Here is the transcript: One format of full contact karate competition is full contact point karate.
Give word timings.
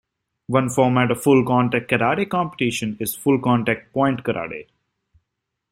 One 0.47 0.69
format 0.69 1.11
of 1.11 1.21
full 1.21 1.45
contact 1.45 1.91
karate 1.91 2.27
competition 2.27 2.97
is 2.99 3.13
full 3.13 3.37
contact 3.39 3.93
point 3.93 4.23
karate. 4.23 4.65